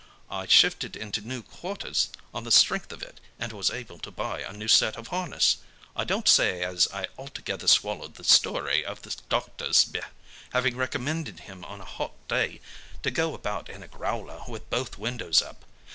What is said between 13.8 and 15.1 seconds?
a growler with both